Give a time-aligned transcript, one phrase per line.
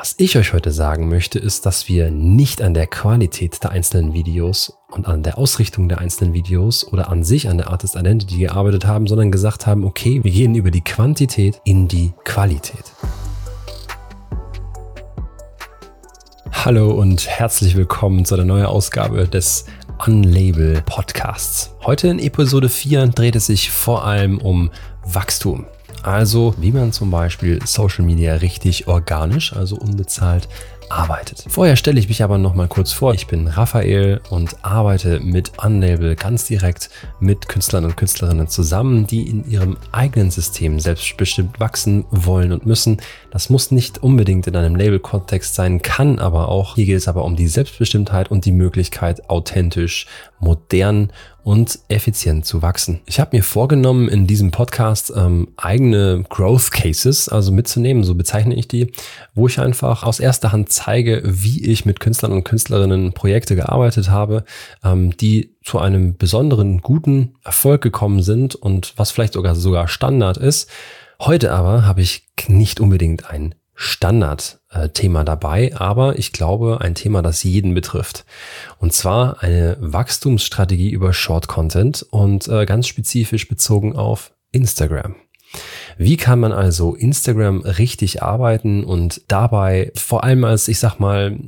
[0.00, 4.12] Was ich euch heute sagen möchte, ist, dass wir nicht an der Qualität der einzelnen
[4.12, 8.38] Videos und an der Ausrichtung der einzelnen Videos oder an sich an der Artist Identity
[8.38, 12.84] gearbeitet haben, sondern gesagt haben, okay, wir gehen über die Quantität in die Qualität.
[16.52, 19.64] Hallo und herzlich willkommen zu einer neuen Ausgabe des
[20.06, 21.74] Unlabel Podcasts.
[21.82, 24.70] Heute in Episode 4 dreht es sich vor allem um
[25.02, 25.66] Wachstum.
[26.02, 30.48] Also wie man zum Beispiel Social Media richtig organisch, also unbezahlt
[30.90, 31.44] arbeitet.
[31.48, 33.14] Vorher stelle ich mich aber noch mal kurz vor.
[33.14, 39.28] Ich bin Raphael und arbeite mit Unlabel ganz direkt mit Künstlern und Künstlerinnen zusammen, die
[39.28, 42.98] in ihrem eigenen System selbstbestimmt wachsen wollen und müssen.
[43.30, 46.76] Das muss nicht unbedingt in einem Label-Kontext sein, kann aber auch.
[46.76, 50.06] Hier geht es aber um die Selbstbestimmtheit und die Möglichkeit, authentisch,
[50.40, 51.12] modern
[51.48, 53.00] und effizient zu wachsen.
[53.06, 58.54] Ich habe mir vorgenommen, in diesem Podcast ähm, eigene Growth Cases, also mitzunehmen, so bezeichne
[58.54, 58.92] ich die,
[59.34, 64.10] wo ich einfach aus erster Hand zeige, wie ich mit Künstlern und Künstlerinnen Projekte gearbeitet
[64.10, 64.44] habe,
[64.84, 70.36] ähm, die zu einem besonderen guten Erfolg gekommen sind und was vielleicht sogar sogar Standard
[70.36, 70.68] ist.
[71.18, 77.44] Heute aber habe ich nicht unbedingt ein Standardthema dabei, aber ich glaube ein Thema, das
[77.44, 78.24] jeden betrifft.
[78.80, 85.14] Und zwar eine Wachstumsstrategie über Short Content und äh, ganz spezifisch bezogen auf Instagram.
[85.96, 91.38] Wie kann man also Instagram richtig arbeiten und dabei vor allem als, ich sag mal,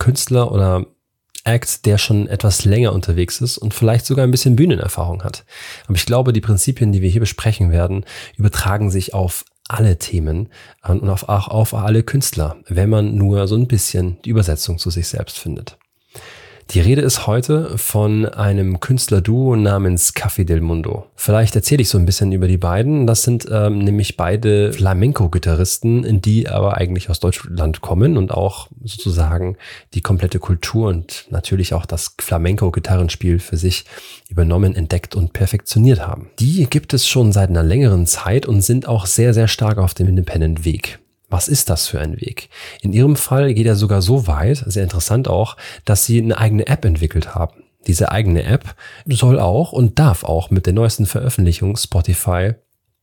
[0.00, 0.86] Künstler oder
[1.44, 5.44] Act, der schon etwas länger unterwegs ist und vielleicht sogar ein bisschen Bühnenerfahrung hat.
[5.84, 8.04] Aber ich glaube, die Prinzipien, die wir hier besprechen werden,
[8.36, 10.48] übertragen sich auf alle Themen
[10.86, 14.90] und auf, auch auf alle Künstler, wenn man nur so ein bisschen die Übersetzung zu
[14.90, 15.78] sich selbst findet.
[16.70, 21.06] Die Rede ist heute von einem Künstlerduo namens Café del Mundo.
[21.14, 23.06] Vielleicht erzähle ich so ein bisschen über die beiden.
[23.06, 29.56] Das sind ähm, nämlich beide Flamenco-Gitarristen, die aber eigentlich aus Deutschland kommen und auch sozusagen
[29.94, 33.84] die komplette Kultur und natürlich auch das Flamenco-Gitarrenspiel für sich
[34.28, 36.30] übernommen, entdeckt und perfektioniert haben.
[36.40, 39.94] Die gibt es schon seit einer längeren Zeit und sind auch sehr, sehr stark auf
[39.94, 40.98] dem Independent-Weg.
[41.28, 42.48] Was ist das für ein Weg?
[42.82, 46.66] In ihrem Fall geht er sogar so weit, sehr interessant auch, dass sie eine eigene
[46.66, 47.64] App entwickelt haben.
[47.86, 48.74] Diese eigene App
[49.06, 52.54] soll auch und darf auch mit der neuesten Veröffentlichung Spotify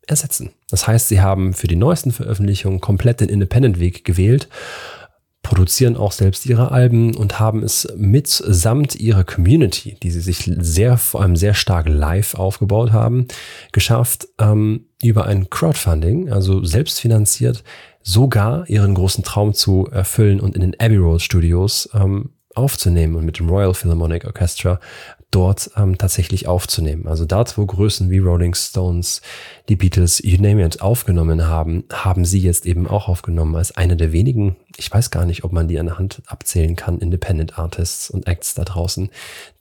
[0.08, 0.52] ersetzen.
[0.70, 4.50] Das heißt, sie haben für die neuesten Veröffentlichungen komplett den Independent-Weg gewählt,
[5.42, 10.98] produzieren auch selbst ihre Alben und haben es mitsamt ihrer Community, die sie sich sehr,
[10.98, 13.28] vor allem sehr stark live aufgebaut haben,
[13.74, 17.64] geschafft, ähm, über ein Crowdfunding, also selbstfinanziert,
[18.04, 23.26] sogar ihren großen Traum zu erfüllen und in den Abbey Road Studios ähm, aufzunehmen und
[23.26, 24.80] mit dem Royal Philharmonic Orchestra
[25.34, 27.08] dort ähm, tatsächlich aufzunehmen.
[27.08, 29.22] Also dort, wo Größen wie Rolling Stones,
[29.68, 33.98] die Beatles, you name it, aufgenommen haben, haben sie jetzt eben auch aufgenommen als eine
[33.98, 37.58] der wenigen, ich weiß gar nicht, ob man die an der Hand abzählen kann, Independent
[37.58, 39.10] Artists und Acts da draußen,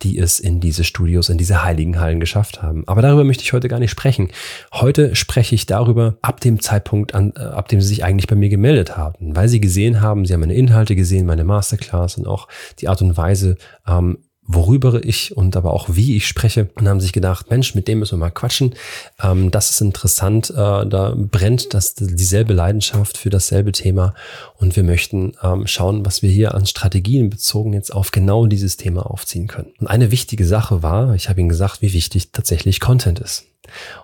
[0.03, 2.87] die es in diese Studios, in diese heiligen Hallen geschafft haben.
[2.87, 4.29] Aber darüber möchte ich heute gar nicht sprechen.
[4.73, 8.37] Heute spreche ich darüber ab dem Zeitpunkt, an, äh, ab dem sie sich eigentlich bei
[8.37, 12.27] mir gemeldet haben, weil sie gesehen haben, sie haben meine Inhalte gesehen, meine Masterclass und
[12.27, 12.49] auch
[12.81, 13.57] die Art und Weise,
[13.87, 17.87] ähm, worüber ich und aber auch wie ich spreche und haben sich gedacht, Mensch, mit
[17.87, 18.75] dem müssen wir mal quatschen.
[19.23, 20.51] Ähm, das ist interessant.
[20.51, 24.15] Äh, da brennt das dieselbe Leidenschaft für dasselbe Thema
[24.57, 28.77] und wir möchten ähm, schauen, was wir hier an Strategien bezogen jetzt auf genau dieses
[28.77, 29.73] Thema aufziehen können.
[29.79, 33.47] Und eine wichtige Sache war, ich habe Ihnen gesagt, wie wichtig tatsächlich Content ist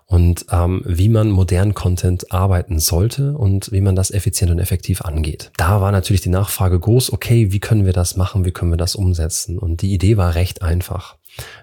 [0.07, 5.03] und ähm, wie man modernen Content arbeiten sollte und wie man das effizient und effektiv
[5.03, 5.51] angeht.
[5.57, 8.79] Da war natürlich die Nachfrage groß, okay, wie können wir das machen, wie können wir
[8.79, 9.59] das umsetzen?
[9.59, 11.17] Und die Idee war recht einfach.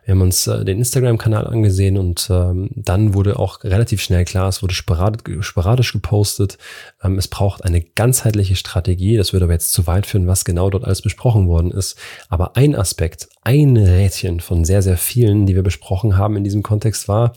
[0.03, 4.47] Wir haben uns äh, den Instagram-Kanal angesehen und ähm, dann wurde auch relativ schnell klar,
[4.47, 6.57] es wurde sporadisch, sporadisch gepostet.
[7.03, 9.17] Ähm, es braucht eine ganzheitliche Strategie.
[9.17, 11.97] Das würde aber jetzt zu weit führen, was genau dort alles besprochen worden ist.
[12.29, 16.63] Aber ein Aspekt, ein Rädchen von sehr, sehr vielen, die wir besprochen haben in diesem
[16.63, 17.33] Kontext war,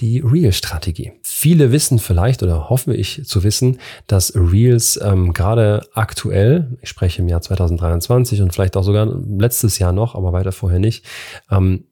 [0.00, 1.12] die Real-Strategie.
[1.22, 7.22] Viele wissen vielleicht oder hoffe ich zu wissen, dass Reels ähm, gerade aktuell, ich spreche
[7.22, 11.04] im Jahr 2023 und vielleicht auch sogar letztes Jahr noch, aber weiter vorher nicht,
[11.50, 11.84] ähm,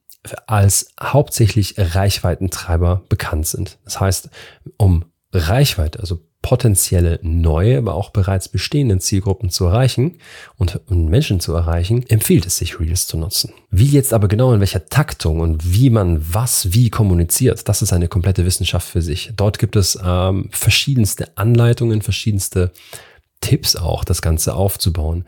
[0.47, 3.79] als hauptsächlich Reichweitentreiber bekannt sind.
[3.85, 4.31] Das heißt,
[4.77, 10.19] um Reichweite, also potenzielle neue, aber auch bereits bestehenden Zielgruppen zu erreichen
[10.59, 13.53] und, Menschen zu erreichen, empfiehlt es sich, Reels zu nutzen.
[13.71, 17.93] Wie jetzt aber genau in welcher Taktung und wie man was wie kommuniziert, das ist
[17.93, 19.33] eine komplette Wissenschaft für sich.
[19.37, 22.73] Dort gibt es ähm, verschiedenste Anleitungen, verschiedenste
[23.41, 25.25] Tipps auch, das Ganze aufzubauen.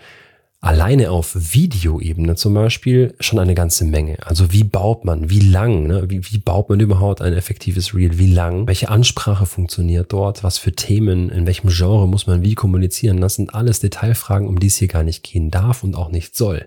[0.64, 4.16] Alleine auf Videoebene zum Beispiel schon eine ganze Menge.
[4.24, 6.08] Also wie baut man, wie lang, ne?
[6.08, 10.56] wie, wie baut man überhaupt ein effektives Reel, wie lang, welche Ansprache funktioniert dort, was
[10.56, 13.20] für Themen, in welchem Genre muss man wie kommunizieren.
[13.20, 16.34] Das sind alles Detailfragen, um die es hier gar nicht gehen darf und auch nicht
[16.34, 16.66] soll.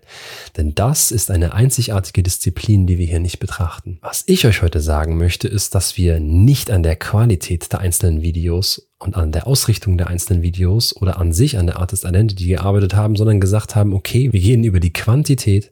[0.58, 3.98] Denn das ist eine einzigartige Disziplin, die wir hier nicht betrachten.
[4.02, 8.22] Was ich euch heute sagen möchte, ist, dass wir nicht an der Qualität der einzelnen
[8.22, 12.48] Videos und an der Ausrichtung der einzelnen Videos oder an sich an der Artist Identity
[12.48, 15.72] gearbeitet haben, sondern gesagt haben, okay, wir gehen über die Quantität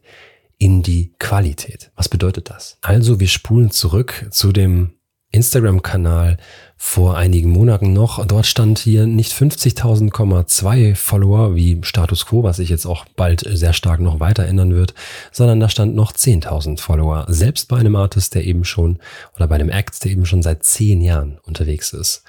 [0.58, 1.90] in die Qualität.
[1.96, 2.78] Was bedeutet das?
[2.80, 4.95] Also wir spulen zurück zu dem
[5.36, 6.38] Instagram-Kanal
[6.78, 8.24] vor einigen Monaten noch.
[8.26, 13.72] Dort stand hier nicht 50.000,2 Follower wie Status Quo, was sich jetzt auch bald sehr
[13.72, 14.94] stark noch weiter ändern wird,
[15.32, 17.24] sondern da stand noch 10.000 Follower.
[17.28, 18.98] Selbst bei einem Artist, der eben schon,
[19.36, 22.24] oder bei einem Act, der eben schon seit zehn Jahren unterwegs ist.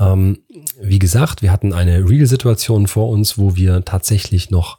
[0.00, 0.38] Ähm,
[0.80, 4.78] wie gesagt, wir hatten eine Real-Situation vor uns, wo wir tatsächlich noch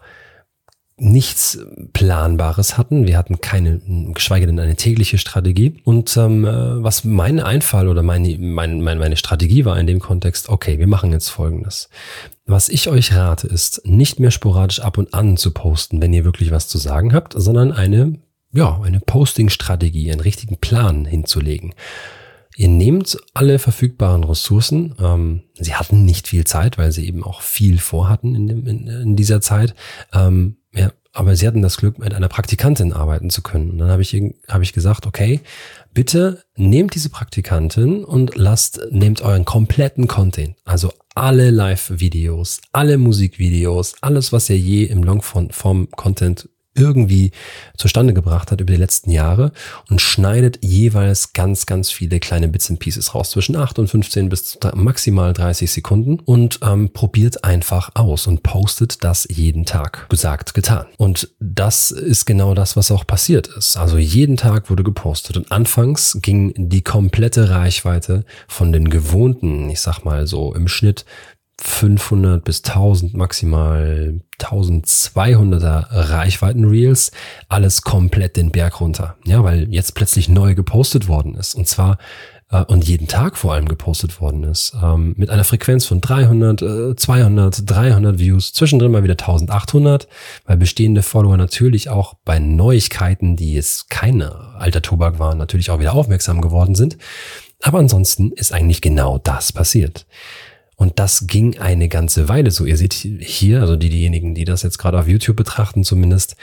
[0.97, 1.59] nichts
[1.91, 3.05] Planbares hatten.
[3.05, 3.81] Wir hatten keine,
[4.13, 5.81] geschweige denn eine tägliche Strategie.
[5.83, 10.47] Und ähm, äh, was mein Einfall oder meine, meine, meine Strategie war in dem Kontext,
[10.47, 11.89] okay, wir machen jetzt Folgendes.
[12.45, 16.23] Was ich euch rate, ist, nicht mehr sporadisch ab und an zu posten, wenn ihr
[16.23, 18.19] wirklich was zu sagen habt, sondern eine,
[18.53, 21.73] ja, eine Posting-Strategie, einen richtigen Plan hinzulegen.
[22.57, 24.95] Ihr nehmt alle verfügbaren Ressourcen.
[25.01, 28.87] Ähm, sie hatten nicht viel Zeit, weil sie eben auch viel vorhatten in, dem, in,
[28.87, 29.75] in dieser Zeit.
[30.13, 33.71] Ähm, ja, aber sie hatten das Glück, mit einer Praktikantin arbeiten zu können.
[33.71, 34.13] Und dann habe ich,
[34.47, 35.39] hab ich gesagt, okay,
[35.93, 43.95] bitte nehmt diese Praktikantin und lasst, nehmt euren kompletten Content, also alle Live-Videos, alle Musikvideos,
[44.01, 47.31] alles, was ihr je im Longform-Content irgendwie
[47.77, 49.51] zustande gebracht hat über die letzten Jahre
[49.89, 54.29] und schneidet jeweils ganz, ganz viele kleine Bits and Pieces raus, zwischen 8 und 15
[54.29, 60.07] bis maximal 30 Sekunden und ähm, probiert einfach aus und postet das jeden Tag.
[60.09, 60.85] Gesagt, getan.
[60.97, 63.77] Und das ist genau das, was auch passiert ist.
[63.77, 69.79] Also jeden Tag wurde gepostet und anfangs ging die komplette Reichweite von den gewohnten, ich
[69.79, 71.05] sag mal so im Schnitt
[71.61, 77.11] 500 bis 1000, maximal 1200er Reichweiten Reels,
[77.47, 79.15] alles komplett den Berg runter.
[79.25, 81.55] Ja, weil jetzt plötzlich neu gepostet worden ist.
[81.55, 81.97] Und zwar
[82.51, 84.75] äh, und jeden Tag vor allem gepostet worden ist.
[84.81, 90.07] Ähm, mit einer Frequenz von 300, äh, 200, 300 Views, zwischendrin mal wieder 1800,
[90.45, 95.79] weil bestehende Follower natürlich auch bei Neuigkeiten, die jetzt keine alter Tobak waren, natürlich auch
[95.79, 96.97] wieder aufmerksam geworden sind.
[97.61, 100.05] Aber ansonsten ist eigentlich genau das passiert.
[100.75, 102.65] Und das ging eine ganze Weile so.
[102.65, 106.35] Ihr seht hier, also die, diejenigen, die das jetzt gerade auf YouTube betrachten zumindest,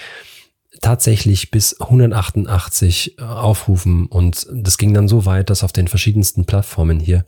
[0.80, 6.46] tatsächlich bis 188 äh, aufrufen und das ging dann so weit, dass auf den verschiedensten
[6.46, 7.24] Plattformen hier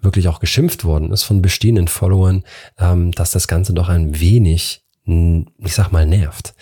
[0.00, 2.42] wirklich auch geschimpft worden ist von bestehenden Followern,
[2.78, 6.54] ähm, dass das Ganze doch ein wenig ich sag mal, nervt.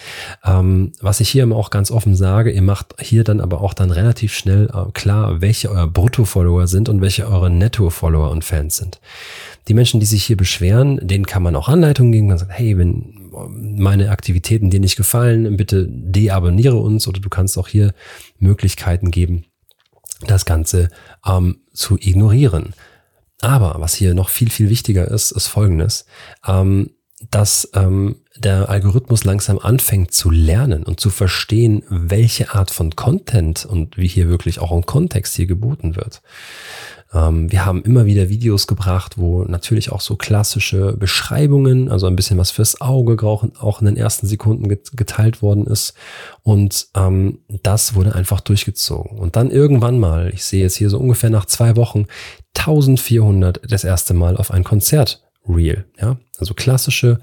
[0.45, 3.73] Ähm, was ich hier immer auch ganz offen sage, ihr macht hier dann aber auch
[3.73, 8.77] dann relativ schnell äh, klar, welche euer Brutto-Follower sind und welche eure Netto-Follower und Fans
[8.77, 9.01] sind.
[9.67, 12.27] Die Menschen, die sich hier beschweren, denen kann man auch Anleitungen geben.
[12.27, 17.57] Man sagt, hey, wenn meine Aktivitäten dir nicht gefallen, bitte deabonniere uns oder du kannst
[17.57, 17.95] auch hier
[18.39, 19.47] Möglichkeiten geben,
[20.27, 20.91] das Ganze
[21.27, 22.75] ähm, zu ignorieren.
[23.41, 26.05] Aber was hier noch viel, viel wichtiger ist, ist Folgendes.
[26.47, 26.91] Ähm,
[27.31, 33.65] dass ähm, der Algorithmus langsam anfängt zu lernen und zu verstehen, welche Art von Content
[33.65, 36.21] und wie hier wirklich auch ein Kontext hier geboten wird.
[37.15, 42.17] Ähm, wir haben immer wieder Videos gebracht, wo natürlich auch so klassische Beschreibungen, also ein
[42.17, 45.95] bisschen was fürs Auge auch in den ersten Sekunden geteilt worden ist.
[46.43, 49.19] Und ähm, das wurde einfach durchgezogen.
[49.19, 52.07] Und dann irgendwann mal, ich sehe jetzt hier so ungefähr nach zwei Wochen,
[52.57, 55.85] 1400 das erste Mal auf ein Konzert Real.
[56.01, 57.21] Ja, also klassische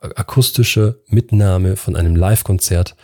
[0.00, 2.94] akustische Mitnahme von einem Live-Konzert.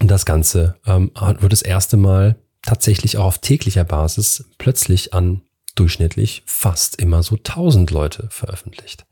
[0.00, 5.42] Und das Ganze ähm, wird das erste Mal tatsächlich auch auf täglicher Basis plötzlich an
[5.74, 9.06] durchschnittlich fast immer so 1000 Leute veröffentlicht.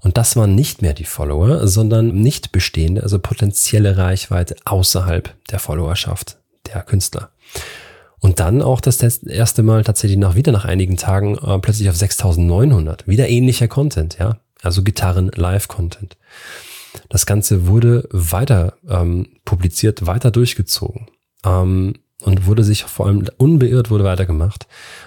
[0.00, 5.58] Und das waren nicht mehr die Follower, sondern nicht bestehende, also potenzielle Reichweite außerhalb der
[5.58, 7.30] Followerschaft der Künstler.
[8.20, 11.96] Und dann auch das erste Mal tatsächlich nach wieder nach einigen Tagen äh, plötzlich auf
[11.96, 13.08] 6900.
[13.08, 14.36] Wieder ähnlicher Content, ja.
[14.62, 16.16] Also Gitarren-Live-Content.
[17.08, 21.06] Das Ganze wurde weiter ähm, publiziert, weiter durchgezogen.
[21.44, 24.66] Ähm, und wurde sich vor allem unbeirrt wurde weitergemacht.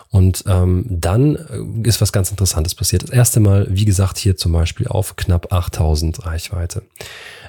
[0.09, 3.03] Und ähm, dann äh, ist was ganz Interessantes passiert.
[3.03, 6.83] Das erste Mal, wie gesagt, hier zum Beispiel auf knapp 8000 Reichweite.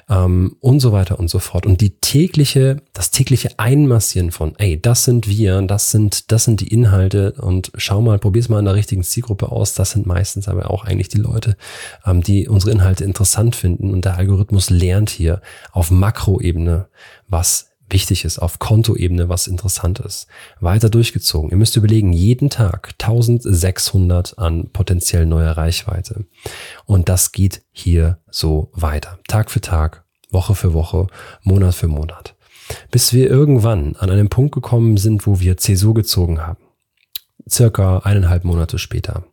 [0.09, 1.65] Ähm, und so weiter und so fort.
[1.65, 6.61] Und die tägliche, das tägliche Einmassieren von, ey, das sind wir, das sind, das sind
[6.61, 9.73] die Inhalte und schau mal, probier's mal in der richtigen Zielgruppe aus.
[9.73, 11.57] Das sind meistens aber auch eigentlich die Leute,
[12.05, 13.91] ähm, die unsere Inhalte interessant finden.
[13.91, 16.87] Und der Algorithmus lernt hier auf Makroebene,
[17.27, 20.27] was wichtig ist, auf Kontoebene was interessant ist.
[20.59, 21.51] Weiter durchgezogen.
[21.51, 26.25] Ihr müsst überlegen, jeden Tag 1600 an potenziell neuer Reichweite.
[26.85, 29.19] Und das geht hier so weiter.
[29.27, 31.07] Tag für Tag, Woche für Woche,
[31.43, 32.35] Monat für Monat.
[32.89, 36.64] Bis wir irgendwann an einem Punkt gekommen sind, wo wir CSU gezogen haben
[37.49, 39.23] circa eineinhalb Monate später.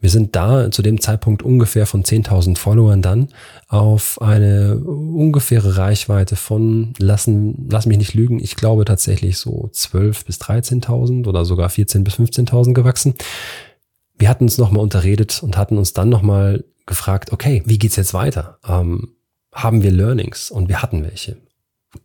[0.00, 3.28] Wir sind da zu dem Zeitpunkt ungefähr von 10.000 Followern dann
[3.68, 10.26] auf eine ungefähre Reichweite von, lassen, lass mich nicht lügen, ich glaube tatsächlich so 12
[10.26, 13.14] bis 13.000 oder sogar 14 bis 15.000 gewachsen.
[14.16, 18.14] Wir hatten uns nochmal unterredet und hatten uns dann nochmal gefragt, okay, wie geht's jetzt
[18.14, 18.58] weiter?
[18.68, 19.14] Ähm,
[19.52, 20.50] haben wir Learnings?
[20.50, 21.38] Und wir hatten welche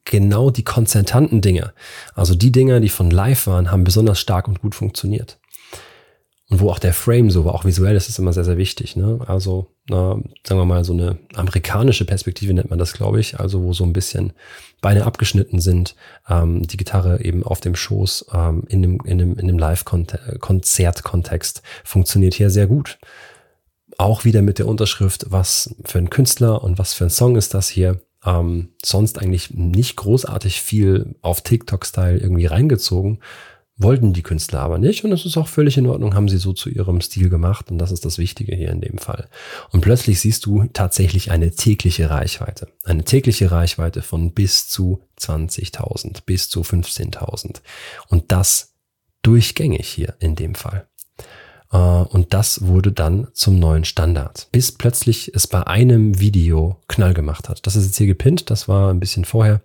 [0.05, 1.73] genau die konzertanten Dinge,
[2.13, 5.39] also die Dinge, die von live waren, haben besonders stark und gut funktioniert
[6.49, 8.95] und wo auch der Frame so war, auch visuell ist es immer sehr, sehr wichtig.
[8.95, 9.19] Ne?
[9.27, 13.61] Also, na, sagen wir mal, so eine amerikanische Perspektive nennt man das, glaube ich, also
[13.63, 14.33] wo so ein bisschen
[14.81, 15.95] Beine abgeschnitten sind,
[16.27, 21.61] ähm, die Gitarre eben auf dem Schoß ähm, in dem, in dem, in dem Live-Konzert-Kontext
[21.83, 22.97] funktioniert hier sehr gut.
[23.99, 27.53] Auch wieder mit der Unterschrift, was für ein Künstler und was für ein Song ist
[27.53, 28.01] das hier.
[28.25, 33.19] Ähm, sonst eigentlich nicht großartig viel auf TikTok-Style irgendwie reingezogen,
[33.81, 36.51] Wollten die Künstler aber nicht und es ist auch völlig in Ordnung, haben sie so
[36.51, 39.29] zu ihrem Stil gemacht und das ist das Wichtige hier in dem Fall.
[39.71, 42.67] Und plötzlich siehst du tatsächlich eine tägliche Reichweite.
[42.83, 47.61] Eine tägliche Reichweite von bis zu 20.000, bis zu 15.000.
[48.09, 48.75] Und das
[49.21, 50.89] durchgängig hier in dem Fall.
[51.71, 57.13] Äh, und das wurde dann zum neuen Standard, bis plötzlich es bei einem Video Knall
[57.13, 57.65] gemacht hat.
[57.65, 59.61] Das ist jetzt hier gepinnt, das war ein bisschen vorher.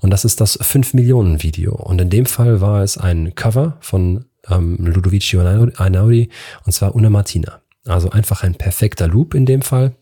[0.00, 1.74] Und das ist das 5 Millionen Video.
[1.74, 6.30] Und in dem Fall war es ein Cover von ähm, Ludovici Einaudi
[6.64, 7.60] und zwar Una Martina.
[7.86, 9.96] Also einfach ein perfekter Loop in dem Fall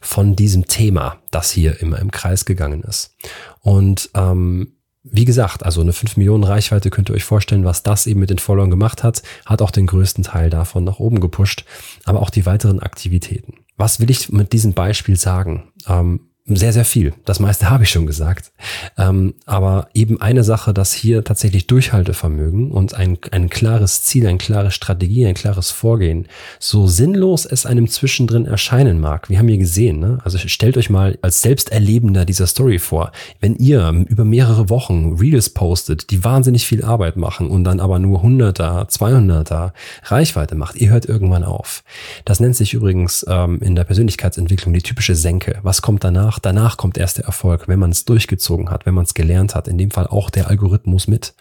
[0.00, 3.14] von diesem Thema, das hier immer im Kreis gegangen ist.
[3.60, 8.06] Und ähm, wie gesagt, also eine 5 Millionen Reichweite könnt ihr euch vorstellen, was das
[8.06, 11.64] eben mit den Followern gemacht hat, hat auch den größten Teil davon nach oben gepusht,
[12.04, 13.54] aber auch die weiteren Aktivitäten.
[13.76, 15.72] Was will ich mit diesem Beispiel sagen?
[15.86, 17.12] Ähm, sehr, sehr viel.
[17.24, 18.52] Das meiste habe ich schon gesagt.
[18.98, 24.38] Ähm, aber eben eine Sache, dass hier tatsächlich Durchhaltevermögen und ein, ein klares Ziel, eine
[24.38, 26.26] klare Strategie, ein klares Vorgehen,
[26.58, 29.30] so sinnlos es einem zwischendrin erscheinen mag.
[29.30, 30.18] Wir haben hier gesehen, ne?
[30.24, 35.50] also stellt euch mal als Selbsterlebender dieser Story vor, wenn ihr über mehrere Wochen Reels
[35.50, 39.72] postet, die wahnsinnig viel Arbeit machen und dann aber nur 100er, 200er
[40.04, 41.84] Reichweite macht, ihr hört irgendwann auf.
[42.24, 45.58] Das nennt sich übrigens ähm, in der Persönlichkeitsentwicklung die typische Senke.
[45.62, 46.39] Was kommt danach?
[46.40, 49.68] Danach kommt erst der Erfolg, wenn man es durchgezogen hat, wenn man es gelernt hat.
[49.68, 51.34] In dem Fall auch der Algorithmus mit.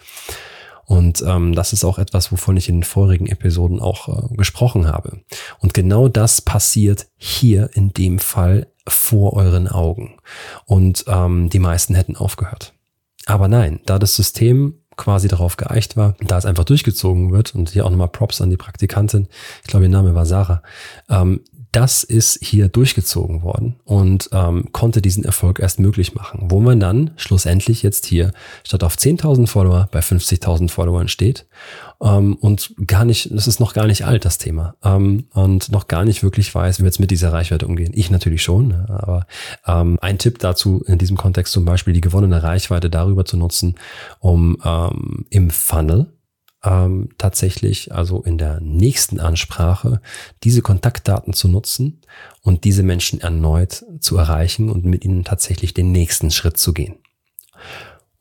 [0.85, 4.87] Und ähm, das ist auch etwas, wovon ich in den vorigen Episoden auch äh, gesprochen
[4.87, 5.19] habe.
[5.59, 10.17] Und genau das passiert hier in dem Fall vor euren Augen.
[10.65, 12.73] Und ähm, die meisten hätten aufgehört.
[13.27, 17.69] Aber nein, da das System quasi darauf geeicht war, da es einfach durchgezogen wird und
[17.69, 19.27] hier auch nochmal Props an die Praktikantin,
[19.61, 20.63] ich glaube, ihr Name war Sarah,
[21.07, 21.41] ähm,
[21.71, 26.79] das ist hier durchgezogen worden und ähm, konnte diesen Erfolg erst möglich machen, wo man
[26.79, 28.31] dann schlussendlich jetzt hier
[28.63, 31.47] statt auf 10.000 Follower bei 50.000 Followern steht
[32.01, 35.87] ähm, und gar nicht, das ist noch gar nicht alt, das Thema, ähm, und noch
[35.87, 37.91] gar nicht wirklich weiß, wie wir jetzt mit dieser Reichweite umgehen.
[37.93, 39.27] Ich natürlich schon, ne, aber
[39.67, 43.75] ähm, ein Tipp dazu in diesem Kontext zum Beispiel die gewonnene Reichweite darüber zu nutzen,
[44.19, 46.07] um ähm, im Funnel
[46.63, 50.01] ähm, tatsächlich, also in der nächsten Ansprache,
[50.43, 52.01] diese Kontaktdaten zu nutzen
[52.41, 56.95] und diese Menschen erneut zu erreichen und mit ihnen tatsächlich den nächsten Schritt zu gehen.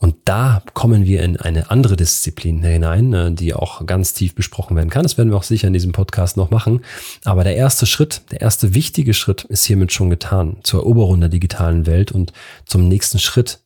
[0.01, 4.77] Und da kommen wir in eine andere Disziplin hinein, äh, die auch ganz tief besprochen
[4.77, 5.03] werden kann.
[5.03, 6.85] Das werden wir auch sicher in diesem Podcast noch machen.
[7.25, 11.29] Aber der erste Schritt, der erste wichtige Schritt ist hiermit schon getan zur Eroberung der
[11.29, 12.33] digitalen Welt und
[12.65, 13.59] zum nächsten Schritt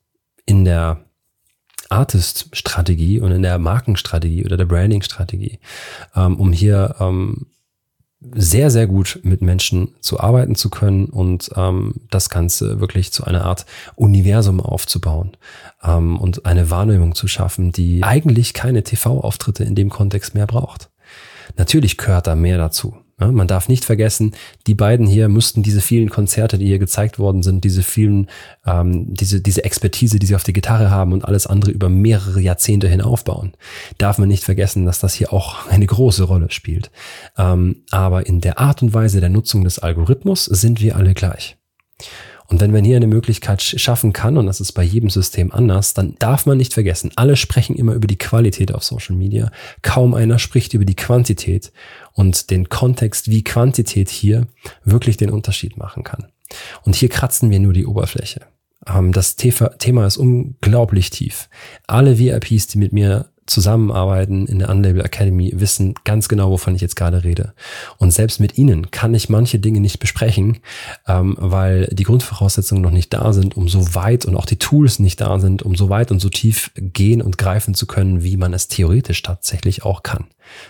[0.46, 1.04] in der
[1.92, 5.58] Artist-Strategie und in der Markenstrategie oder der Branding-Strategie,
[6.16, 7.46] ähm, um hier ähm,
[8.34, 13.24] sehr, sehr gut mit Menschen zu arbeiten zu können und ähm, das Ganze wirklich zu
[13.24, 15.36] einer Art Universum aufzubauen
[15.82, 20.90] ähm, und eine Wahrnehmung zu schaffen, die eigentlich keine TV-Auftritte in dem Kontext mehr braucht.
[21.56, 22.96] Natürlich gehört da mehr dazu.
[23.22, 24.32] Ja, man darf nicht vergessen,
[24.66, 28.28] die beiden hier müssten diese vielen Konzerte, die hier gezeigt worden sind, diese vielen,
[28.66, 32.40] ähm, diese, diese Expertise, die sie auf der Gitarre haben und alles andere über mehrere
[32.40, 33.52] Jahrzehnte hin aufbauen.
[33.98, 36.90] Darf man nicht vergessen, dass das hier auch eine große Rolle spielt.
[37.38, 41.56] Ähm, aber in der Art und Weise der Nutzung des Algorithmus sind wir alle gleich.
[42.52, 45.94] Und wenn man hier eine Möglichkeit schaffen kann, und das ist bei jedem System anders,
[45.94, 49.50] dann darf man nicht vergessen, alle sprechen immer über die Qualität auf Social Media.
[49.80, 51.72] Kaum einer spricht über die Quantität
[52.12, 54.46] und den Kontext, wie Quantität hier
[54.84, 56.26] wirklich den Unterschied machen kann.
[56.82, 58.42] Und hier kratzen wir nur die Oberfläche.
[58.86, 61.48] Ähm, das Thema ist unglaublich tief.
[61.86, 66.80] Alle VIPs, die mit mir zusammenarbeiten in der Unlabel Academy, wissen ganz genau, wovon ich
[66.80, 67.54] jetzt gerade rede.
[67.98, 70.58] Und selbst mit ihnen kann ich manche Dinge nicht besprechen,
[71.06, 74.98] ähm, weil die Grundvoraussetzungen noch nicht da sind, um so weit und auch die Tools
[74.98, 78.36] nicht da sind, um so weit und so tief gehen und greifen zu können, wie
[78.36, 80.26] man es theoretisch tatsächlich auch kann.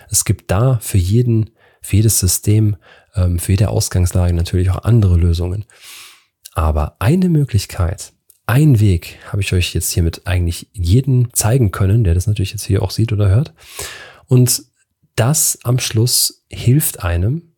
[0.09, 1.51] Es gibt da für jeden,
[1.81, 2.77] für jedes System,
[3.15, 5.65] ähm, für jede Ausgangslage natürlich auch andere Lösungen.
[6.53, 8.13] Aber eine Möglichkeit,
[8.45, 12.65] ein Weg habe ich euch jetzt hiermit eigentlich jeden zeigen können, der das natürlich jetzt
[12.65, 13.53] hier auch sieht oder hört.
[14.27, 14.63] Und
[15.15, 17.53] das am Schluss hilft einem,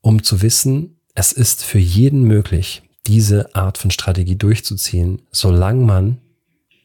[0.00, 6.18] um zu wissen, es ist für jeden möglich, diese Art von Strategie durchzuziehen, solange man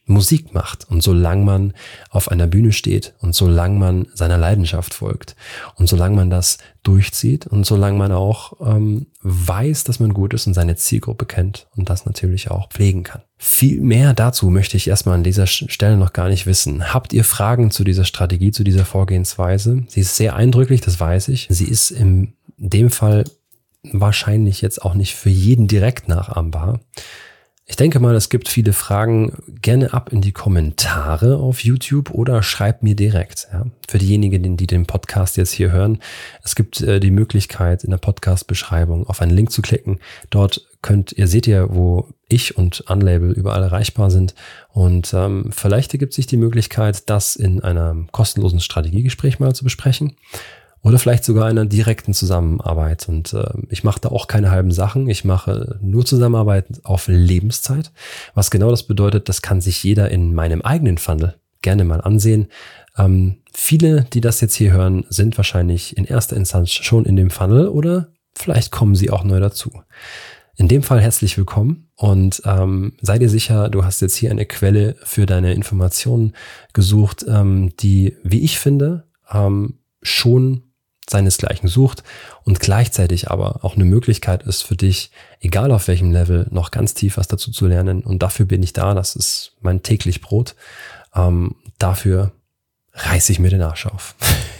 [0.06, 1.74] Musik macht und solange man
[2.10, 5.36] auf einer Bühne steht und solange man seiner Leidenschaft folgt
[5.76, 10.46] und solange man das durchzieht und solange man auch ähm, weiß, dass man gut ist
[10.46, 13.22] und seine Zielgruppe kennt und das natürlich auch pflegen kann.
[13.38, 16.94] Viel mehr dazu möchte ich erstmal an dieser Stelle noch gar nicht wissen.
[16.94, 19.84] Habt ihr Fragen zu dieser Strategie, zu dieser Vorgehensweise?
[19.88, 21.48] Sie ist sehr eindrücklich, das weiß ich.
[21.50, 23.24] Sie ist in dem Fall
[23.84, 26.82] wahrscheinlich jetzt auch nicht für jeden direkt nachahmbar.
[27.66, 29.32] Ich denke mal, es gibt viele Fragen.
[29.62, 33.48] Gerne ab in die Kommentare auf YouTube oder schreibt mir direkt.
[33.54, 33.66] Ja.
[33.88, 36.00] Für diejenigen, die den Podcast jetzt hier hören,
[36.44, 40.00] es gibt äh, die Möglichkeit in der Podcast-Beschreibung auf einen Link zu klicken.
[40.30, 44.36] Dort könnt ihr seht ihr, wo ich und Unlabel überall erreichbar sind.
[44.74, 50.18] Und ähm, vielleicht ergibt sich die Möglichkeit, das in einem kostenlosen Strategiegespräch mal zu besprechen
[50.84, 53.08] oder vielleicht sogar einer direkten Zusammenarbeit.
[53.08, 55.10] Und äh, ich mache da auch keine halben Sachen.
[55.10, 57.92] Ich mache nur Zusammenarbeit auf Lebenszeit.
[58.36, 62.48] Was genau das bedeutet, das kann sich jeder in meinem eigenen Funnel gerne mal ansehen.
[62.98, 67.30] Ähm, viele, die das jetzt hier hören, sind wahrscheinlich in erster Instanz schon in dem
[67.30, 69.72] Funnel oder vielleicht kommen sie auch neu dazu.
[70.56, 74.46] In dem Fall herzlich willkommen und ähm, sei dir sicher, du hast jetzt hier eine
[74.46, 76.34] Quelle für deine Informationen
[76.74, 80.73] gesucht, ähm, die, wie ich finde, ähm, schon
[81.10, 82.04] seinesgleichen sucht
[82.44, 86.94] und gleichzeitig aber auch eine Möglichkeit ist für dich, egal auf welchem Level, noch ganz
[86.94, 88.02] tief was dazu zu lernen.
[88.02, 88.94] Und dafür bin ich da.
[88.94, 90.56] Das ist mein täglich Brot.
[91.16, 92.32] Ähm, dafür
[92.94, 94.16] reiße ich mir den Arsch auf.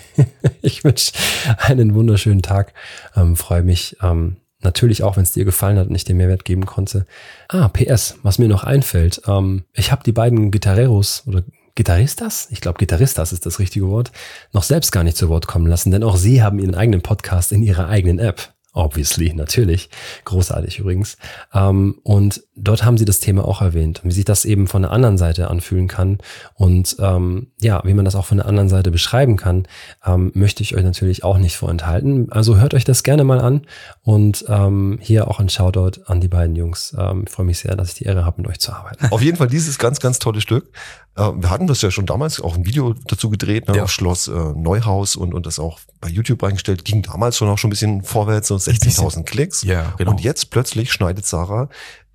[0.62, 1.14] ich wünsche
[1.58, 2.74] einen wunderschönen Tag.
[3.16, 3.98] Ähm, Freue mich.
[4.02, 7.06] Ähm, Natürlich auch, wenn es dir gefallen hat und ich dir Mehrwert geben konnte.
[7.50, 9.22] Ah, PS, was mir noch einfällt.
[9.28, 11.44] Ähm, ich habe die beiden Gitarreros oder
[11.76, 14.12] Gitarristas, ich glaube Gitarristas ist das richtige Wort,
[14.52, 17.52] noch selbst gar nicht zu Wort kommen lassen, denn auch sie haben ihren eigenen Podcast
[17.52, 18.53] in ihrer eigenen App.
[18.74, 19.90] Obviously, natürlich.
[20.26, 21.18] Großartig übrigens.
[21.54, 24.92] Ähm, und dort haben sie das Thema auch erwähnt, wie sich das eben von der
[24.92, 26.18] anderen Seite anfühlen kann.
[26.56, 29.68] Und ähm, ja, wie man das auch von der anderen Seite beschreiben kann,
[30.04, 32.32] ähm, möchte ich euch natürlich auch nicht vorenthalten.
[32.32, 33.62] Also hört euch das gerne mal an.
[34.02, 36.96] Und ähm, hier auch ein Shoutout an die beiden Jungs.
[36.98, 39.06] Ähm, ich freue mich sehr, dass ich die Ehre habe, mit euch zu arbeiten.
[39.12, 40.72] Auf jeden Fall dieses ganz, ganz tolle Stück.
[41.16, 43.84] Äh, wir hatten das ja schon damals auch ein Video dazu gedreht, ne, ja.
[43.84, 46.86] auf Schloss äh, Neuhaus und, und das auch bei YouTube reingestellt.
[46.86, 49.64] Ging damals schon auch schon ein bisschen vorwärts, so 60.000 Klicks.
[49.64, 50.12] Ja, genau.
[50.12, 51.70] Und jetzt plötzlich schneidet Sarah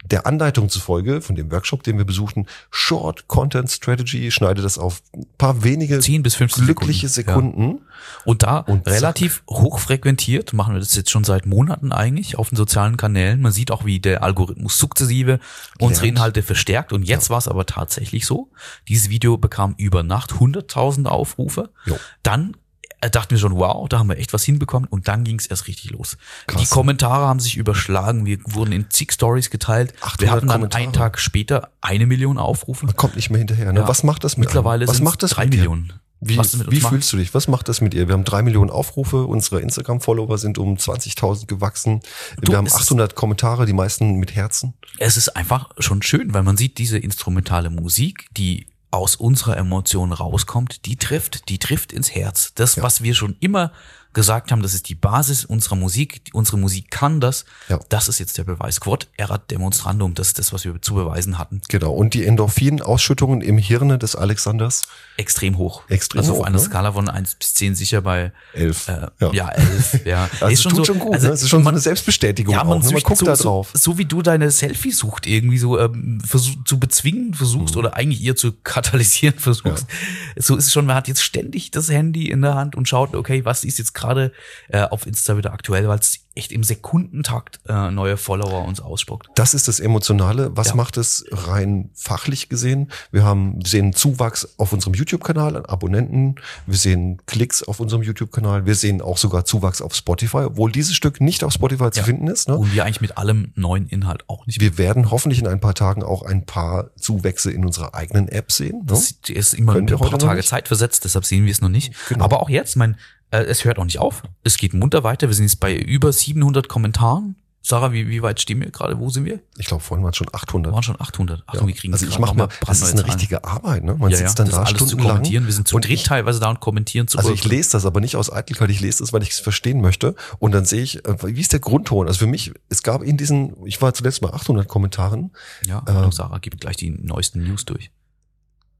[0.05, 5.03] der Anleitung zufolge von dem Workshop, den wir besuchten, Short Content Strategy, schneide das auf
[5.15, 7.51] ein paar wenige 10 bis 15 glückliche Sekunden.
[7.51, 7.79] Sekunden.
[7.79, 8.23] Ja.
[8.25, 12.49] Und da und relativ hoch frequentiert, machen wir das jetzt schon seit Monaten eigentlich auf
[12.49, 13.41] den sozialen Kanälen.
[13.41, 15.41] Man sieht auch, wie der Algorithmus sukzessive
[15.79, 16.93] unsere Inhalte verstärkt.
[16.93, 17.31] Und jetzt ja.
[17.31, 18.51] war es aber tatsächlich so.
[18.89, 21.71] Dieses Video bekam über Nacht 100.000 Aufrufe.
[21.85, 21.99] Jo.
[22.23, 22.57] Dann
[23.01, 25.47] er dachte mir schon, wow, da haben wir echt was hinbekommen und dann ging es
[25.47, 26.17] erst richtig los.
[26.47, 26.61] Krass.
[26.61, 29.95] Die Kommentare haben sich überschlagen, wir wurden in zig Stories geteilt.
[30.19, 30.83] Wir hatten dann Kommentare.
[30.83, 32.87] einen Tag später eine Million Aufrufe.
[32.87, 33.73] Man kommt nicht mehr hinterher.
[33.73, 33.81] Ne?
[33.81, 33.89] Ja.
[33.89, 35.93] Was macht das mit Mittlerweile Was macht das drei Millionen.
[36.21, 37.33] Wie, wie fühlst du dich?
[37.33, 38.09] Was macht das mit ihr?
[38.09, 42.01] Wir haben drei Millionen Aufrufe, unsere Instagram-Follower sind um 20.000 gewachsen.
[42.41, 44.75] Du, wir haben 800 Kommentare, die meisten mit Herzen.
[44.99, 50.13] Es ist einfach schon schön, weil man sieht diese instrumentale Musik, die aus unserer Emotion
[50.13, 52.53] rauskommt, die trifft, die trifft ins Herz.
[52.55, 52.83] Das, ja.
[52.83, 53.73] was wir schon immer
[54.19, 57.79] gesagt haben, das ist die Basis unserer Musik, unsere Musik kann das, ja.
[57.89, 58.81] das ist jetzt der Beweis.
[58.81, 61.63] Quod erat demonstrandum, das ist das, was wir zu beweisen hatten.
[61.69, 64.83] Genau, und die Endorphin-Ausschüttungen im Hirne des Alexanders?
[65.17, 65.83] Extrem hoch.
[65.89, 66.41] Extrem also hoch.
[66.41, 66.63] auf einer ne?
[66.65, 68.89] Skala von eins bis zehn sicher bei elf.
[68.89, 69.33] Äh, ja.
[69.33, 70.05] ja, elf.
[70.05, 71.15] Ja, also ist schon tut so, schon gut.
[71.15, 71.35] Also, ne?
[71.35, 72.55] Es ist schon man, so eine Selbstbestätigung.
[72.55, 72.91] Ja, man, auch, ne?
[72.91, 73.71] man guckt so, da drauf.
[73.73, 77.79] So, so, wie du deine Selfie sucht irgendwie so ähm, versuch, zu bezwingen versuchst mhm.
[77.79, 79.87] oder eigentlich ihr zu katalysieren versuchst.
[80.35, 80.43] Ja.
[80.43, 80.87] So ist es schon.
[80.87, 83.95] Man hat jetzt ständig das Handy in der Hand und schaut, okay, was ist jetzt
[83.95, 84.33] gerade gerade
[84.69, 89.29] äh, auf Insta wieder aktuell, weil es echt im Sekundentakt äh, neue Follower uns ausspuckt.
[89.35, 90.57] Das ist das Emotionale.
[90.57, 90.75] Was Ja.
[90.77, 92.91] macht es rein fachlich gesehen?
[93.11, 96.37] Wir haben wir sehen Zuwachs auf unserem YouTube-Kanal an Abonnenten.
[96.67, 98.67] Wir sehen Klicks auf unserem YouTube-Kanal.
[98.67, 102.05] Wir sehen auch sogar Zuwachs auf Spotify, obwohl dieses Stück nicht auf Spotify zu Ja.
[102.07, 102.49] finden ist.
[102.49, 102.57] Ne?
[102.57, 104.61] Und wir eigentlich mit allem neuen Inhalt auch nicht.
[104.61, 108.53] Wir werden hoffentlich in ein paar Tagen auch ein paar Zuwächse in unserer eigenen App
[108.53, 108.79] sehen.
[108.79, 108.85] Ne?
[108.87, 110.43] Das ist immer Können ein paar Tage.
[110.45, 111.93] Zeit versetzt, deshalb sehen wir es noch nicht.
[112.09, 112.25] Genau.
[112.25, 112.97] Aber auch jetzt, mein,
[113.31, 114.23] es hört auch nicht auf.
[114.43, 115.29] Es geht munter weiter.
[115.29, 117.37] Wir sind jetzt bei über 700 Kommentaren.
[117.61, 118.99] Sarah, wie, wie weit stehen wir gerade?
[118.99, 119.41] Wo sind wir?
[119.59, 120.71] Ich glaube, vorhin waren es schon 800.
[120.71, 121.43] Wir waren schon 800.
[121.47, 123.85] Achtung, wir kriegen also ich mir, mal das ist eine richtige Arbeit.
[123.85, 123.95] Ne?
[123.95, 125.23] Man ja, ja, sitzt dann das da stundenlang.
[125.23, 128.01] Wir sind zu und dritt teilweise da und kommentieren zu Also ich lese das aber
[128.01, 130.15] nicht aus Eitelkeit, ich lese das, weil ich es verstehen möchte.
[130.39, 132.07] Und dann sehe ich, äh, wie ist der Grundton?
[132.07, 135.33] Also für mich, es gab in diesen, ich war zuletzt bei 800 Kommentaren,
[135.67, 137.91] Ja, äh, Achtung, Sarah gibt gleich die neuesten News durch.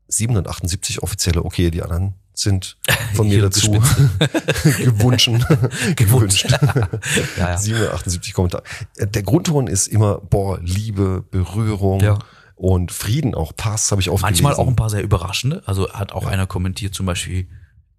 [0.07, 2.77] 778 offizielle, okay, die anderen sind
[3.15, 3.71] von mir dazu
[4.63, 5.45] gewünschen,
[5.97, 6.47] gewünscht.
[6.51, 7.59] ja, ja.
[7.59, 8.63] 778 Kommentare.
[8.99, 12.19] Der Grundton ist immer, boah, Liebe, Berührung Ja.
[12.57, 14.65] und Frieden auch, Pass, habe ich oft Manchmal gelesen.
[14.67, 15.63] auch ein paar sehr überraschende.
[15.67, 17.49] Also hat auch einer kommentiert zum Beispiel,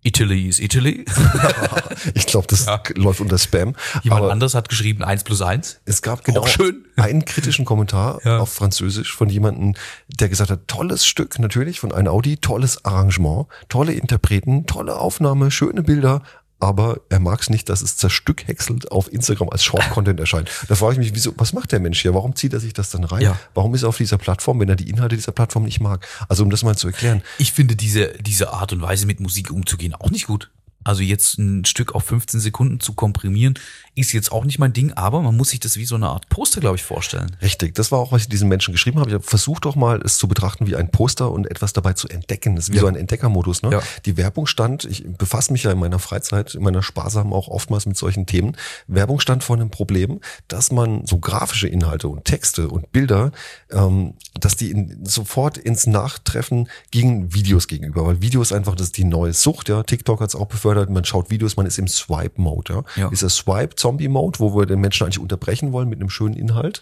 [0.04, 1.06] Italy is Italy.
[2.14, 2.82] ich glaube, das Ja.
[2.96, 3.76] läuft unter Spam.
[4.04, 5.82] Jemand aber anders hat geschrieben eins plus eins.
[5.86, 6.86] es gab genau Auch schön.
[6.96, 8.40] einen kritischen Kommentar Ja.
[8.40, 9.76] auf Französisch von jemandem,
[10.08, 15.52] der gesagt hat, tolles Stück natürlich von einem Audi, tolles Arrangement, tolle Interpreten, tolle Aufnahme,
[15.52, 16.22] schöne Bilder,
[16.60, 20.50] aber er mag es nicht, dass es zerstückhäckselt auf Instagram als Short-Content erscheint.
[20.68, 22.14] Da frage ich mich, wieso, was macht der Mensch hier?
[22.14, 23.22] Warum zieht er sich das dann rein?
[23.22, 23.40] Ja.
[23.54, 26.06] Warum ist er auf dieser Plattform, wenn er die Inhalte dieser Plattform nicht mag?
[26.28, 29.52] Also um das mal zu erklären, Ich finde diese, diese Art und Weise mit Musik
[29.52, 30.50] umzugehen auch nicht gut.
[30.84, 33.60] Also jetzt ein Stück auf 15 Sekunden zu komprimieren,
[34.00, 36.30] ist jetzt auch nicht mein Ding, aber man muss sich das wie so eine Art
[36.30, 37.36] Poster, glaube ich, vorstellen.
[37.42, 39.10] Richtig, das war auch, was ich diesen Menschen geschrieben habe.
[39.10, 42.08] Ich habe versucht doch mal, es zu betrachten wie ein Poster und etwas dabei zu
[42.08, 42.56] entdecken.
[42.56, 42.82] Das ist wie Ja.
[42.82, 43.62] so ein Entdeckermodus.
[43.64, 43.72] Ne?
[43.72, 43.82] Ja.
[44.06, 47.86] Die Werbung stand, ich befasse mich ja in meiner Freizeit, in meiner Sparsamen auch oftmals
[47.86, 48.56] mit solchen Themen.
[48.88, 53.32] Werbung stand vor einem Problem, dass man so grafische Inhalte und Texte und Bilder,
[53.72, 58.06] ähm, dass die in, sofort ins Nachtreffen gegen Videos gegenüber.
[58.06, 59.70] Weil Videos einfach, das ist die neue Sucht.
[59.70, 60.90] Ja, TikTok hat es auch befördert.
[60.90, 62.74] Man schaut Videos, man ist im Swipe-Mode.
[62.74, 62.84] Ja?
[63.04, 63.10] Ja.
[63.10, 63.30] Dieser
[63.90, 66.82] Swipe-Zombie-Mode, wo wir den Menschen eigentlich unterbrechen wollen mit einem schönen Inhalt.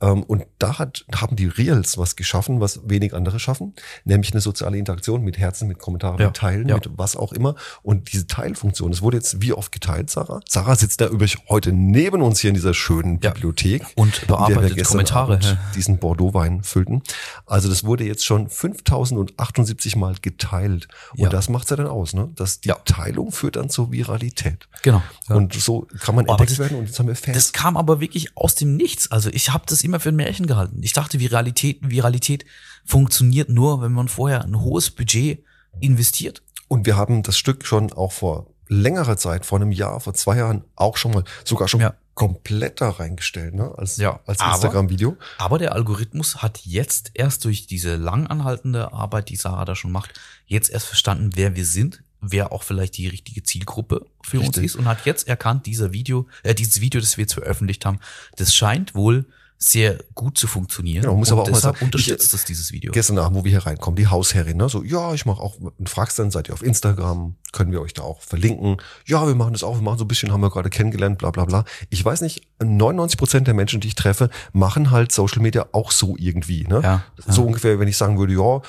[0.00, 4.40] Ähm, und da hat, haben die Reels was geschaffen, was wenig andere schaffen, nämlich eine
[4.40, 6.26] soziale Interaktion mit Herzen, mit Kommentaren, Ja.
[6.26, 6.74] mit Teilen, Ja.
[6.76, 7.54] mit was auch immer.
[7.82, 10.40] Und diese Teilfunktion, es wurde jetzt wie oft geteilt, Sarah?
[10.48, 13.30] Sarah sitzt da übrigens heute neben uns hier in dieser schönen Ja.
[13.30, 13.86] Bibliothek.
[13.94, 15.34] Und in der wir bearbeitet gestern Kommentare.
[15.34, 17.02] Abend diesen Bordeaux-Wein füllten.
[17.46, 20.88] Also das wurde jetzt schon 5078 Mal geteilt.
[21.16, 22.30] Und das macht's ja dann aus, ne?
[22.36, 22.70] Dass die.
[22.84, 24.66] Teilung führt dann zur Viralität.
[24.82, 25.02] Genau.
[25.28, 27.36] Und so kann man entdeckt das- werden und jetzt haben wir Fans.
[27.36, 29.10] Das kam aber wirklich aus dem Nichts.
[29.10, 30.80] Also ich habe das immer für ein Märchen gehalten.
[30.82, 32.44] Ich dachte, Viralität, Viralität
[32.84, 35.44] funktioniert nur, wenn man vorher ein hohes Budget
[35.80, 36.42] investiert.
[36.68, 40.36] Und wir haben das Stück schon auch vor längerer Zeit, vor einem Jahr, vor zwei
[40.36, 41.94] Jahren auch schon mal, sogar schon Ja.
[42.14, 43.72] komplett da reingestellt, ne?
[43.76, 45.16] Als, Ja, als Instagram-Video.
[45.38, 50.20] Aber der Algorithmus hat jetzt erst durch diese langanhaltende Arbeit, die Sarah da schon macht,
[50.46, 54.64] jetzt erst verstanden, wer wir sind, wer auch vielleicht die richtige Zielgruppe für uns Richtig.
[54.64, 57.98] ist und hat jetzt erkannt, dieser Video, äh, dieses Video, das wir jetzt veröffentlicht haben,
[58.36, 59.26] das scheint wohl
[59.62, 61.02] sehr gut zu funktionieren.
[61.02, 62.92] Genau, muss und aber auch mal sagen, unterstützt ich- das dieses Video.
[62.92, 64.70] Gestern Abend, wo wir hier reinkommen, die Hausherrin, ne?
[64.70, 67.34] So, ja, ich mache auch, und fragst dann, seid ihr auf Instagram?
[67.52, 68.78] Können wir euch da auch verlinken?
[69.04, 71.30] Ja, wir machen das auch, wir machen so ein bisschen, haben wir gerade kennengelernt, bla
[71.30, 71.66] bla bla.
[71.90, 75.90] Ich weiß nicht, 99 Prozent der Menschen, die ich treffe, machen halt Social Media auch
[75.90, 76.80] so irgendwie, ne?
[76.82, 78.62] Ja, So ungefähr, wenn ich sagen würde, ja,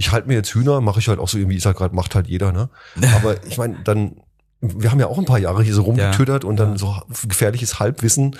[0.00, 2.14] ich halte mir jetzt Hühner, mache ich halt auch so irgendwie, ist halt gerade, macht
[2.14, 2.70] halt jeder, ne?
[3.16, 4.16] Aber ich meine, dann,
[4.62, 6.96] wir haben ja auch ein paar Jahre hier so rumgetüttert und dann so
[7.28, 8.34] gefährliches Halbwissen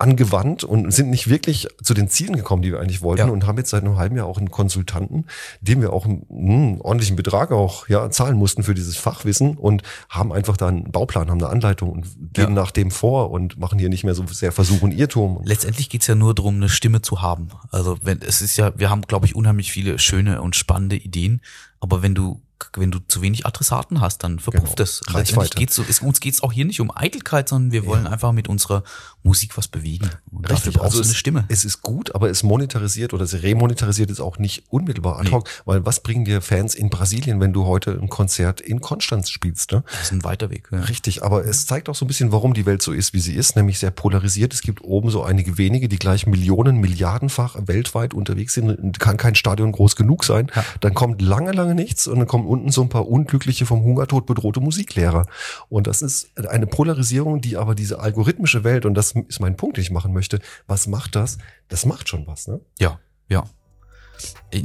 [0.00, 3.32] angewandt und sind nicht wirklich zu den Zielen gekommen, die wir eigentlich wollten Ja.
[3.32, 5.26] und haben jetzt seit einem halben Jahr auch einen Konsultanten,
[5.60, 9.82] dem wir auch einen, einen ordentlichen Betrag auch ja zahlen mussten für dieses Fachwissen und
[10.08, 12.50] haben einfach da einen Bauplan, haben eine Anleitung und gehen Ja.
[12.50, 15.40] nach dem vor und machen hier nicht mehr so sehr Versuch und Irrtum.
[15.44, 17.48] Letztendlich geht's ja nur darum, eine Stimme zu haben.
[17.70, 21.40] Also wenn es ist ja, wir haben, glaube ich, unheimlich viele schöne und spannende Ideen,
[21.78, 22.40] aber wenn du
[22.76, 24.82] wenn du zu wenig Adressaten hast, dann verpufft Genau.
[24.84, 25.00] es.
[25.08, 25.56] Reichweite.
[25.56, 28.48] Geht's so, es, uns geht's auch hier nicht um Eitelkeit, sondern wir wollen einfach mit
[28.50, 28.82] unserer
[29.22, 30.08] Musik was bewegen.
[30.30, 31.44] Und dafür brauchst du also es, eine Stimme.
[31.48, 35.32] Es ist gut, aber es monetarisiert oder es remonetarisiert es auch nicht unmittelbar ad Nee.
[35.32, 39.30] hoc, weil was bringen dir Fans in Brasilien, wenn du heute ein Konzert in Konstanz
[39.30, 39.72] spielst?
[39.72, 39.82] Ne?
[39.90, 40.68] Das ist ein weiter Weg.
[40.72, 40.80] Ja.
[40.80, 43.34] Richtig, aber es zeigt auch so ein bisschen, warum die Welt so ist, wie sie
[43.34, 44.54] ist, nämlich sehr polarisiert.
[44.54, 48.98] Es gibt oben so einige wenige, die gleich Millionen, Milliardenfach weltweit unterwegs sind.
[49.00, 50.50] Kann kein Stadion groß genug sein.
[50.54, 50.64] Ja.
[50.80, 54.26] Dann kommt lange, lange nichts und dann kommen unten so ein paar unglückliche, vom Hungertod
[54.26, 55.26] bedrohte Musiklehrer.
[55.68, 59.76] Und das ist eine Polarisierung, die aber diese algorithmische Welt, und das ist mein Punkt,
[59.76, 61.38] den ich machen möchte, was macht das?
[61.68, 62.60] Das macht schon was, ne?
[62.78, 63.44] Ja, ja.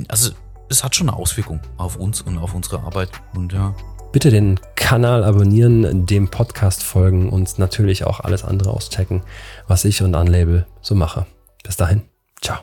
[0.07, 0.31] Also
[0.69, 3.09] es hat schon eine Auswirkung auf uns und auf unsere Arbeit.
[3.33, 3.73] Und ja,
[4.15, 9.23] Bitte den Kanal abonnieren, dem Podcast folgen und natürlich auch alles andere auschecken,
[9.67, 11.25] was ich und Unlabel so mache.
[11.63, 12.03] Bis dahin,
[12.39, 12.59] ciao.